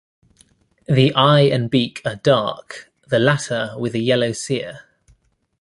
The 0.87 1.13
eye 1.13 1.41
and 1.41 1.69
beak 1.69 2.01
are 2.05 2.15
dark, 2.15 2.91
the 3.05 3.19
latter 3.19 3.75
with 3.77 3.93
a 3.93 3.99
yellow 3.99 4.31
cere. 4.31 4.79